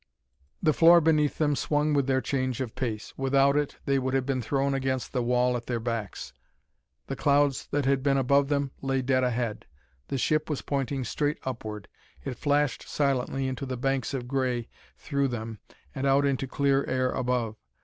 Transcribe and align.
The 0.63 0.73
floor 0.73 0.99
beneath 0.99 1.37
them 1.37 1.55
swung 1.55 1.93
with 1.93 2.07
their 2.07 2.21
change 2.21 2.59
of 2.59 2.73
pace. 2.73 3.13
Without 3.17 3.55
it, 3.55 3.77
they 3.85 3.99
would 3.99 4.15
have 4.15 4.25
been 4.25 4.41
thrown 4.41 4.73
against 4.73 5.13
the 5.13 5.21
wall 5.21 5.55
at 5.55 5.67
their 5.67 5.79
backs. 5.79 6.33
The 7.05 7.15
clouds 7.15 7.67
that 7.67 7.85
had 7.85 8.01
been 8.01 8.17
above 8.17 8.47
them 8.47 8.71
lay 8.81 9.03
dead 9.03 9.23
ahead; 9.23 9.67
the 10.07 10.17
ship 10.17 10.49
was 10.49 10.63
pointing 10.63 11.03
straight 11.03 11.37
upward. 11.43 11.87
It 12.25 12.35
flashed 12.39 12.89
silently 12.89 13.47
into 13.47 13.67
the 13.67 13.77
banks 13.77 14.15
of 14.15 14.27
gray, 14.27 14.69
through 14.97 15.27
them, 15.27 15.59
and 15.93 16.07
out 16.07 16.25
into 16.25 16.47
clear 16.47 16.83
air 16.85 17.11
above. 17.11 17.55